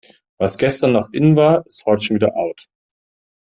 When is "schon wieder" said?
2.03-2.35